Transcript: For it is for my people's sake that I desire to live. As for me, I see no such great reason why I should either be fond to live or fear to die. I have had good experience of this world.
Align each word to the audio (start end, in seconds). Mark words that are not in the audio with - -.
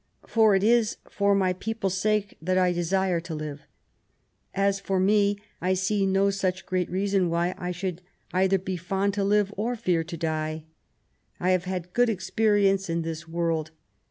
For 0.25 0.55
it 0.55 0.63
is 0.63 0.97
for 1.11 1.35
my 1.35 1.53
people's 1.53 1.95
sake 1.95 2.35
that 2.41 2.57
I 2.57 2.71
desire 2.71 3.19
to 3.19 3.35
live. 3.35 3.61
As 4.51 4.79
for 4.79 4.99
me, 4.99 5.37
I 5.61 5.75
see 5.75 6.07
no 6.07 6.31
such 6.31 6.65
great 6.65 6.89
reason 6.89 7.29
why 7.29 7.53
I 7.55 7.69
should 7.69 8.01
either 8.33 8.57
be 8.57 8.77
fond 8.77 9.13
to 9.13 9.23
live 9.23 9.53
or 9.57 9.75
fear 9.75 10.03
to 10.05 10.17
die. 10.17 10.63
I 11.39 11.51
have 11.51 11.65
had 11.65 11.93
good 11.93 12.09
experience 12.09 12.89
of 12.89 13.03
this 13.03 13.27
world. 13.27 13.69